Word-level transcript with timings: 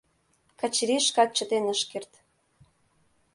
Качырий 0.59 1.01
шкат 1.07 1.29
чытен 1.37 1.65
ыш 1.73 1.81
керт. 1.91 2.11